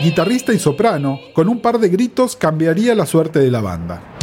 guitarrista 0.00 0.52
y 0.52 0.58
soprano, 0.58 1.18
con 1.32 1.48
un 1.48 1.60
par 1.60 1.78
de 1.78 1.88
gritos 1.88 2.36
cambiaría 2.36 2.94
la 2.94 3.06
suerte 3.06 3.38
de 3.38 3.50
la 3.50 3.62
banda. 3.62 4.13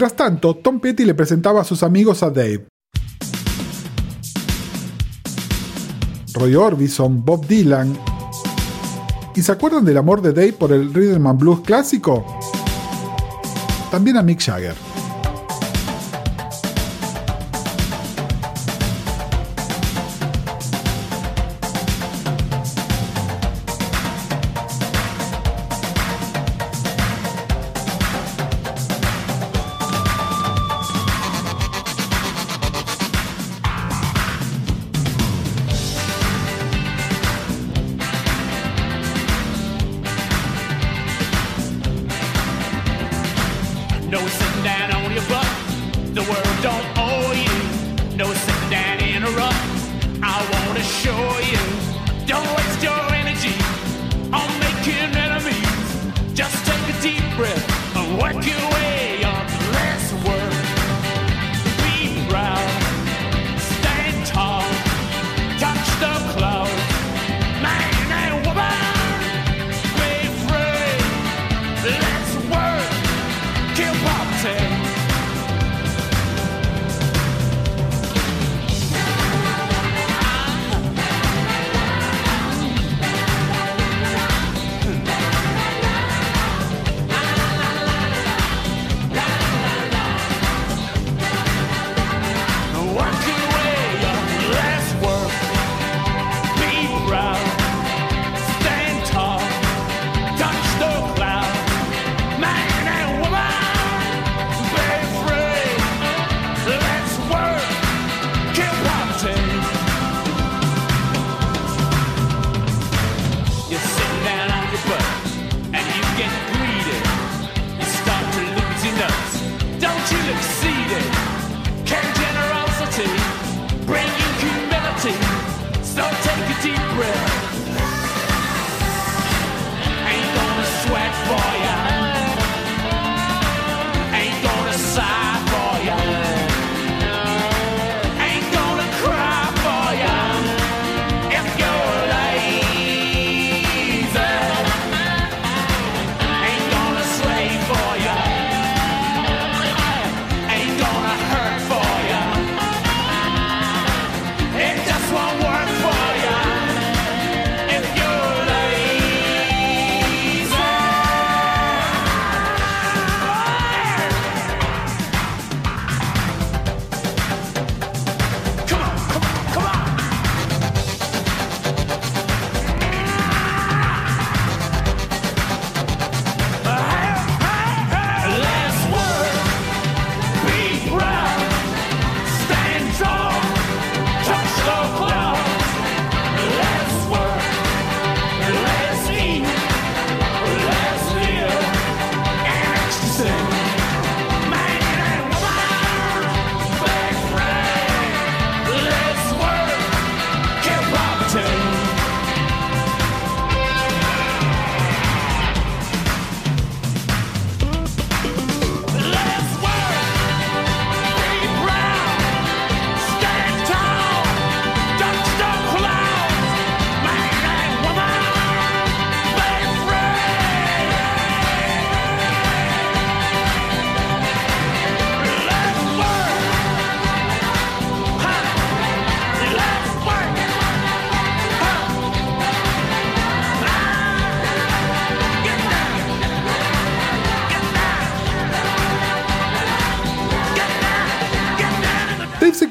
Mientras 0.00 0.16
tanto, 0.16 0.56
Tom 0.56 0.80
Petty 0.80 1.04
le 1.04 1.12
presentaba 1.12 1.60
a 1.60 1.64
sus 1.64 1.82
amigos 1.82 2.22
a 2.22 2.30
Dave. 2.30 2.66
Roy 6.32 6.54
Orbison, 6.54 7.22
Bob 7.22 7.46
Dylan. 7.46 7.98
¿Y 9.36 9.42
se 9.42 9.52
acuerdan 9.52 9.84
del 9.84 9.98
amor 9.98 10.22
de 10.22 10.32
Dave 10.32 10.54
por 10.54 10.72
el 10.72 10.94
rhythm 10.94 11.26
and 11.26 11.38
blues 11.38 11.60
clásico? 11.60 12.24
También 13.90 14.16
a 14.16 14.22
Mick 14.22 14.40
Jagger. 14.40 14.89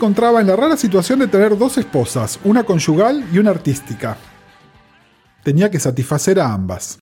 Encontraba 0.09 0.41
en 0.41 0.47
la 0.47 0.55
rara 0.55 0.75
situación 0.75 1.19
de 1.19 1.27
tener 1.27 1.55
dos 1.55 1.77
esposas, 1.77 2.39
una 2.43 2.63
conyugal 2.63 3.23
y 3.31 3.37
una 3.37 3.51
artística. 3.51 4.17
Tenía 5.43 5.69
que 5.69 5.79
satisfacer 5.79 6.39
a 6.39 6.51
ambas. 6.51 6.97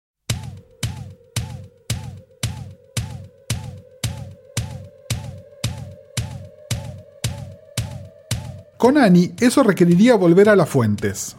Con 8.78 8.96
Annie 8.96 9.34
eso 9.38 9.62
requeriría 9.62 10.14
volver 10.14 10.48
a 10.48 10.56
las 10.56 10.70
fuentes. 10.70 11.36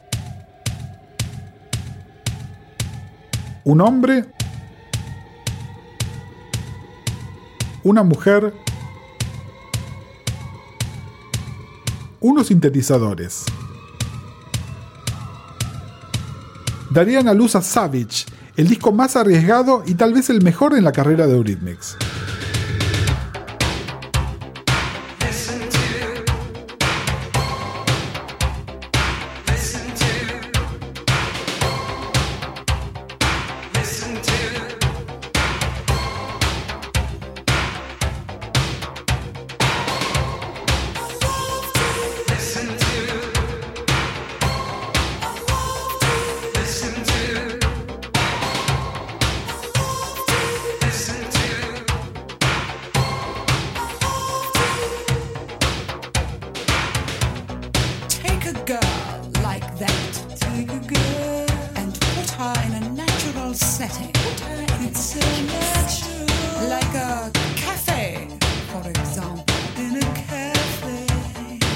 Un 3.63 3.81
hombre, 3.81 4.25
una 7.81 8.03
mujer 8.03 8.53
unos 12.25 12.47
sintetizadores. 12.47 13.43
Darían 16.89 17.27
a 17.27 17.35
luz 17.35 17.55
a 17.55 17.61
Savage, 17.61 18.25
el 18.57 18.67
disco 18.67 18.91
más 18.91 19.15
arriesgado 19.15 19.83
y 19.85 19.93
tal 19.93 20.13
vez 20.13 20.31
el 20.31 20.41
mejor 20.41 20.75
en 20.75 20.83
la 20.83 20.91
carrera 20.91 21.27
de 21.27 21.35
Eurythmics. 21.35 21.97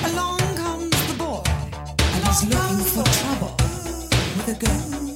Along 0.03 0.39
comes 0.55 1.07
the 1.07 1.13
boy, 1.17 1.43
and 1.45 2.25
he's 2.25 2.43
looking 2.45 2.85
for 2.85 3.03
trouble 3.03 3.55
with 4.35 4.47
a 4.49 4.65
girl. 4.65 5.08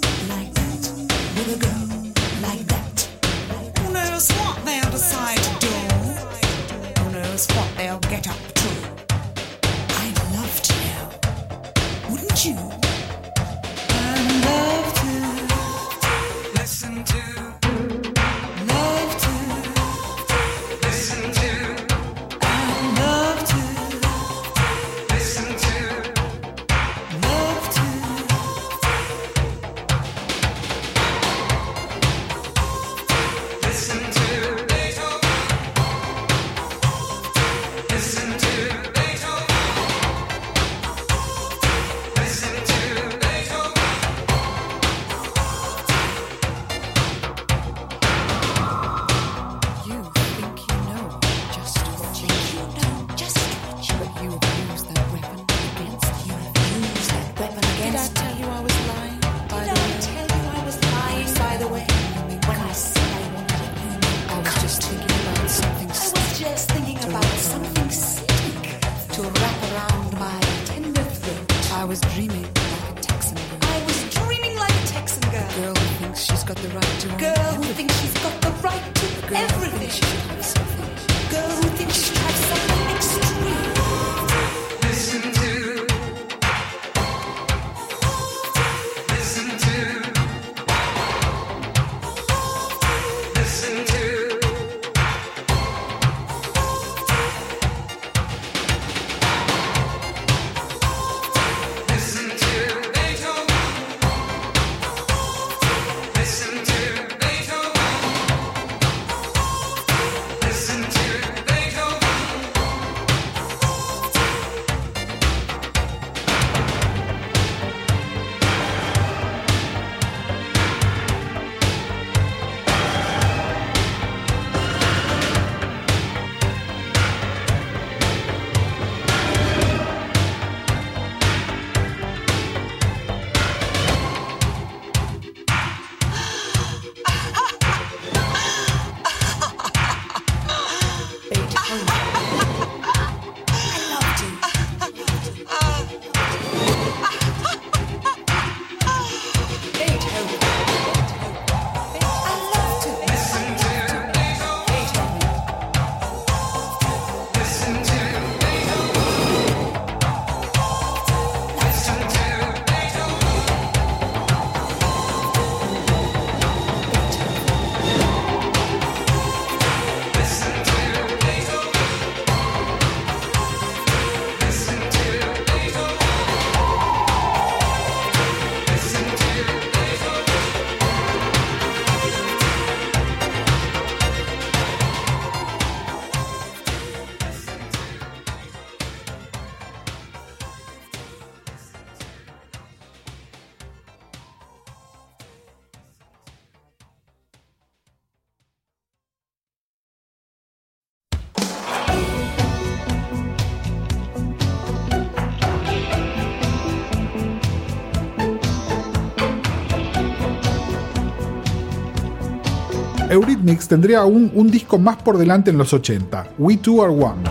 Tendría 213.44 214.00
aún 214.00 214.32
un 214.34 214.50
disco 214.50 214.80
más 214.80 214.96
por 214.98 215.18
delante 215.18 215.52
en 215.52 215.58
los 215.58 215.74
80, 215.74 216.30
We 216.38 216.56
Two 216.58 216.82
Are 216.82 216.94
One. 216.94 217.24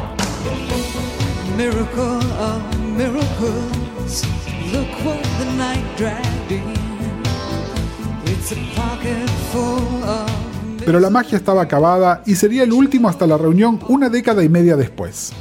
Pero 10.84 11.00
la 11.00 11.08
magia 11.08 11.38
estaba 11.38 11.62
acabada 11.62 12.22
y 12.26 12.34
sería 12.34 12.64
el 12.64 12.72
último 12.72 13.08
hasta 13.08 13.26
la 13.26 13.38
reunión 13.38 13.80
una 13.88 14.10
década 14.10 14.44
y 14.44 14.50
media 14.50 14.76
después. 14.76 15.32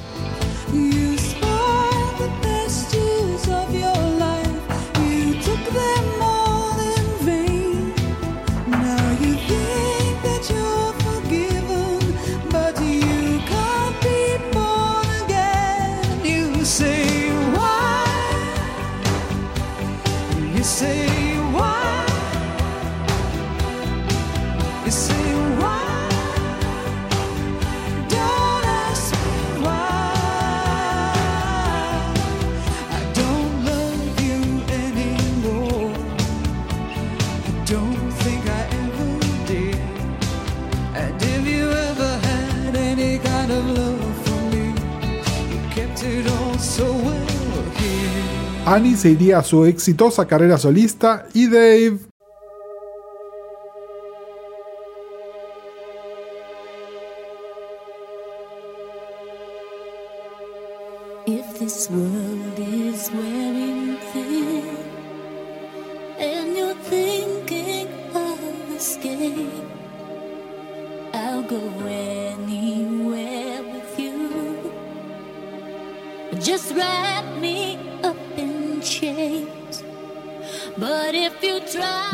Annie 48.72 48.96
se 48.96 49.10
iría 49.10 49.40
a 49.40 49.44
su 49.44 49.66
exitosa 49.66 50.26
carrera 50.26 50.58
solista 50.58 51.28
y 51.34 51.48
Dave 51.48 51.98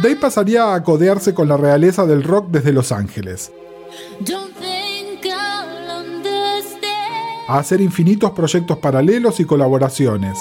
De 0.02 0.08
ahí 0.08 0.16
pasaría 0.16 0.74
a 0.74 0.84
codearse 0.84 1.34
con 1.34 1.48
la 1.48 1.58
realeza 1.58 2.06
del 2.06 2.24
rock 2.24 2.48
desde 2.50 2.74
Los 2.74 2.92
Ángeles. 2.92 3.52
A 7.48 7.60
hacer 7.60 7.80
infinitos 7.82 8.32
proyectos 8.32 8.78
paralelos 8.78 9.40
y 9.40 9.46
colaboraciones. 9.46 10.38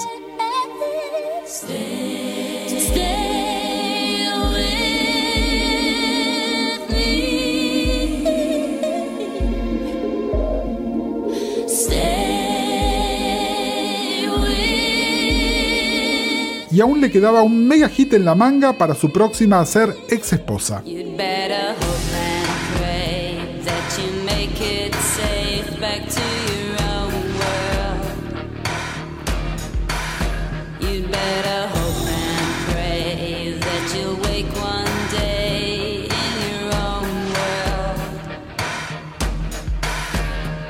y 16.77 16.81
aún 16.83 17.01
le 17.01 17.11
quedaba 17.11 17.43
un 17.43 17.67
mega 17.67 17.89
hit 17.89 18.13
en 18.13 18.27
la 18.27 18.35
manga 18.35 18.75
para 18.75 18.95
su 18.95 19.11
próxima 19.11 19.61
a 19.61 19.65
ser 19.65 19.97
ex 20.11 20.35
esposa. 20.35 20.83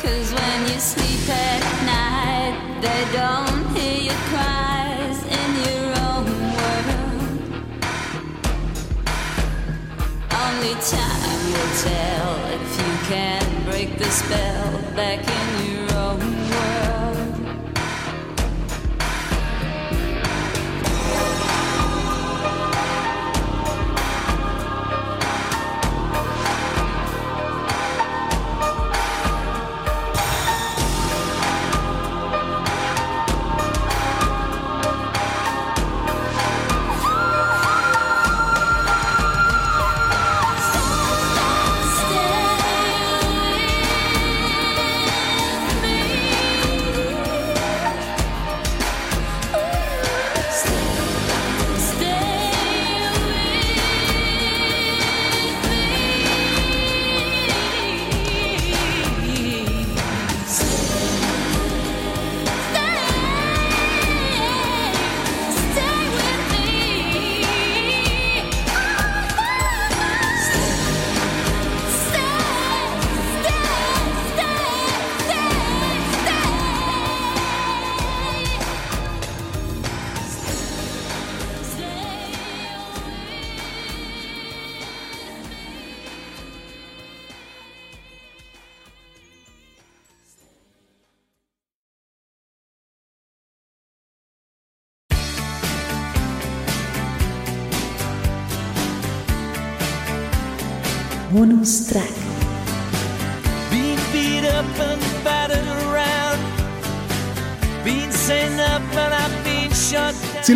Cause 0.02 0.32
when 0.32 0.68
you 0.68 0.78
sleep 0.78 1.28
at 1.28 1.62
night, 1.84 2.54
they 2.80 3.18
don't 3.18 3.55
only 10.66 10.80
time 10.82 11.52
will 11.52 11.74
tell 11.80 12.46
if 12.46 12.78
you 12.78 13.08
can 13.08 13.64
break 13.64 13.96
the 13.98 14.04
spell 14.04 14.82
back 14.96 15.20
in 15.20 15.60
you. 15.60 15.65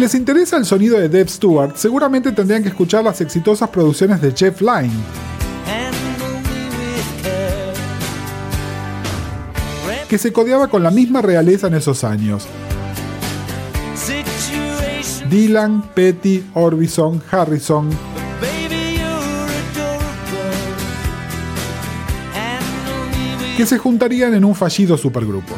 Les 0.00 0.14
interesa 0.14 0.56
el 0.56 0.64
sonido 0.64 0.98
de 0.98 1.10
Deb 1.10 1.28
Stewart, 1.28 1.76
seguramente 1.76 2.32
tendrían 2.32 2.62
que 2.62 2.70
escuchar 2.70 3.04
las 3.04 3.20
exitosas 3.20 3.68
producciones 3.68 4.22
de 4.22 4.32
Jeff 4.32 4.62
Lynne, 4.62 4.90
que 10.08 10.16
se 10.16 10.32
codeaba 10.32 10.68
con 10.68 10.82
la 10.82 10.90
misma 10.90 11.20
realeza 11.20 11.66
en 11.66 11.74
esos 11.74 12.02
años. 12.02 12.48
Dylan, 15.28 15.82
Petty, 15.94 16.46
Orbison, 16.54 17.22
Harrison, 17.30 17.90
que 23.56 23.66
se 23.66 23.76
juntarían 23.76 24.32
en 24.32 24.46
un 24.46 24.54
fallido 24.54 24.96
supergrupo. 24.96 25.54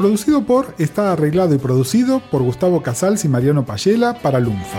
Producido 0.00 0.46
por, 0.46 0.74
está 0.78 1.12
arreglado 1.12 1.54
y 1.54 1.58
producido 1.58 2.22
por 2.30 2.42
Gustavo 2.42 2.82
Casals 2.82 3.26
y 3.26 3.28
Mariano 3.28 3.66
Payela 3.66 4.14
para 4.14 4.40
Lunfa. 4.40 4.78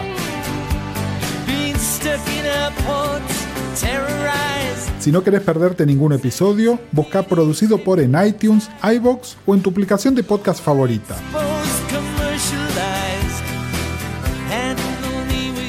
Si 4.98 5.12
no 5.12 5.24
querés 5.24 5.42
perderte 5.42 5.86
ningún 5.86 6.14
episodio, 6.14 6.80
busca 6.92 7.22
producido 7.22 7.84
por 7.84 8.00
en 8.00 8.16
iTunes, 8.26 8.68
iBox 8.82 9.38
o 9.46 9.54
en 9.54 9.62
tu 9.62 9.70
aplicación 9.70 10.16
de 10.16 10.24
podcast 10.24 10.60
favorita. 10.60 11.16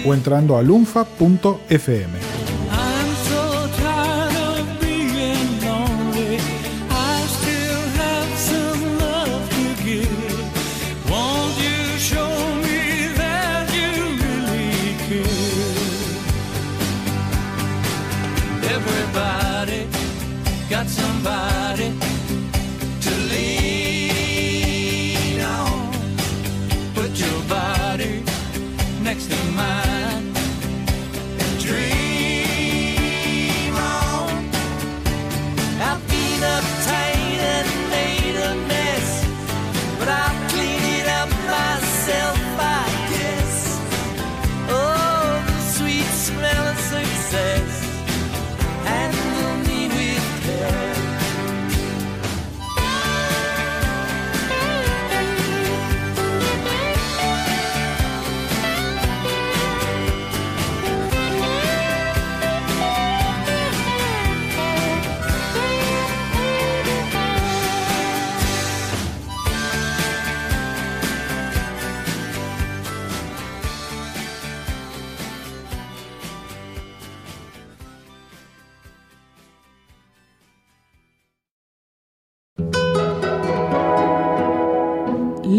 O 0.07 0.15
entrando 0.15 0.57
a 0.57 0.63
lunfa.fm. 0.63 2.22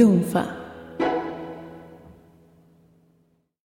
Lunfa. 0.04 0.63